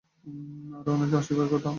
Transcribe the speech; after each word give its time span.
আরো 0.77 0.89
অনেকের 0.93 1.17
আসিবার 1.17 1.47
কথা। 1.51 1.69